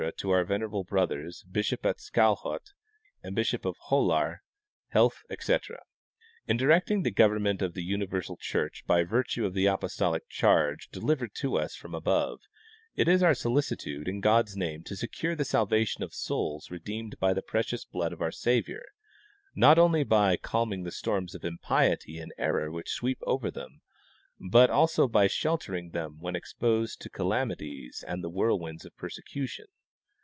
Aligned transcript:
to 0.17 0.31
our 0.31 0.43
venerable 0.43 0.83
brothers, 0.83 1.43
bishop 1.51 1.85
of 1.85 1.97
Skalholt 1.99 2.73
and 3.21 3.35
bishop 3.35 3.65
of 3.65 3.75
Holar, 3.89 4.39
health, 4.87 5.21
etc.: 5.29 5.83
In 6.47 6.57
directing 6.57 7.03
the 7.03 7.11
government 7.11 7.61
of 7.61 7.75
the 7.75 7.83
universal 7.83 8.35
church 8.35 8.83
by 8.87 9.03
virtue 9.03 9.45
of 9.45 9.53
the 9.53 9.67
apostolic 9.67 10.27
charge 10.27 10.89
delivered 10.89 11.35
to 11.35 11.55
us 11.55 11.75
from 11.75 11.93
above, 11.93 12.39
it 12.95 13.07
is 13.07 13.21
our 13.21 13.35
solicitude 13.35 14.07
in 14.07 14.21
God's 14.21 14.57
name 14.57 14.81
to 14.85 14.95
secure 14.95 15.35
the 15.35 15.45
salvation 15.45 16.01
of 16.01 16.15
souls 16.15 16.71
re 16.71 16.79
deemed 16.79 17.19
by 17.19 17.31
the 17.31 17.43
precious 17.43 17.85
blood 17.85 18.11
of 18.11 18.23
our 18.23 18.31
Saviour, 18.31 18.81
not 19.53 19.77
only 19.77 20.03
by 20.03 20.35
calm 20.35 20.73
ing 20.73 20.81
the 20.81 20.89
storms 20.91 21.35
of 21.35 21.43
impiet}^ 21.43 22.01
and 22.19 22.33
error 22.39 22.71
which 22.71 22.89
sweep 22.89 23.19
over 23.21 23.51
them, 23.51 23.81
but 24.49 24.71
also 24.71 25.07
by 25.07 25.27
sheltering 25.27 25.91
them 25.91 26.17
when 26.19 26.35
exposed 26.35 27.01
to 27.01 27.09
calamities 27.11 28.03
and 28.07 28.23
the 28.23 28.31
whirlwinds 28.31 28.83
of 28.83 28.97
persecution. 28.97 29.67